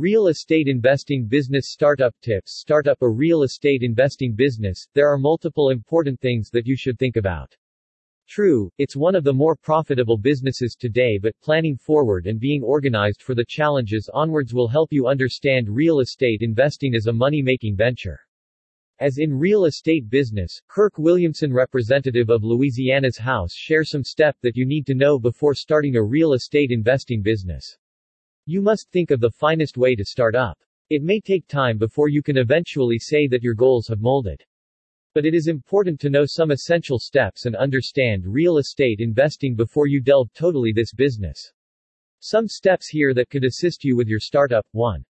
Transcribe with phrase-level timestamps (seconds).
[0.00, 5.18] Real estate investing business startup tips Start up a real estate investing business, there are
[5.18, 7.52] multiple important things that you should think about.
[8.28, 13.22] True, it's one of the more profitable businesses today but planning forward and being organized
[13.22, 18.20] for the challenges onwards will help you understand real estate investing as a money-making venture.
[19.00, 24.56] As in real estate business, Kirk Williamson representative of Louisiana's House share some step that
[24.56, 27.76] you need to know before starting a real estate investing business.
[28.50, 30.58] You must think of the finest way to start up.
[30.88, 34.42] It may take time before you can eventually say that your goals have molded.
[35.12, 39.86] But it is important to know some essential steps and understand real estate investing before
[39.86, 41.52] you delve totally this business.
[42.20, 44.66] Some steps here that could assist you with your startup.
[44.72, 45.04] 1.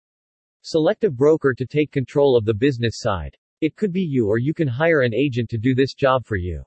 [0.63, 3.37] Select a broker to take control of the business side.
[3.61, 6.37] It could be you or you can hire an agent to do this job for
[6.37, 6.63] you.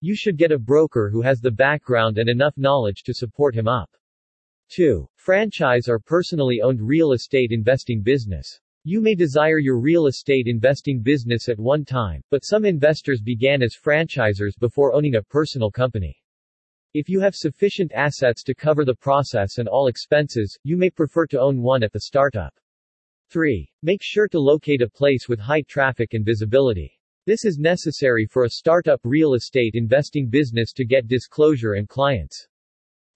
[0.00, 3.68] You should get a broker who has the background and enough knowledge to support him
[3.68, 3.90] up.
[4.70, 5.08] 2.
[5.16, 8.60] Franchise or personally owned real estate investing business.
[8.84, 13.62] You may desire your real estate investing business at one time, but some investors began
[13.62, 16.16] as franchisers before owning a personal company.
[16.94, 21.26] If you have sufficient assets to cover the process and all expenses, you may prefer
[21.26, 22.54] to own one at the startup.
[23.30, 23.70] 3.
[23.82, 26.96] Make sure to locate a place with high traffic and visibility.
[27.26, 32.48] This is necessary for a startup real estate investing business to get disclosure and clients.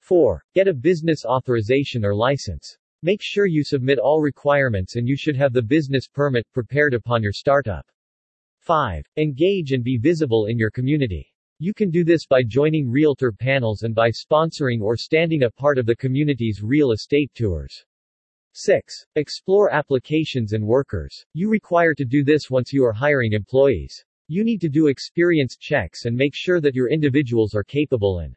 [0.05, 0.45] 4.
[0.55, 2.77] Get a business authorization or license.
[3.03, 7.23] Make sure you submit all requirements and you should have the business permit prepared upon
[7.23, 7.87] your startup.
[8.59, 9.03] 5.
[9.17, 11.33] Engage and be visible in your community.
[11.59, 15.79] You can do this by joining realtor panels and by sponsoring or standing a part
[15.79, 17.83] of the community's real estate tours.
[18.53, 19.07] 6.
[19.17, 21.25] Explore applications and workers.
[21.33, 24.05] You require to do this once you are hiring employees.
[24.29, 28.37] You need to do experience checks and make sure that your individuals are capable and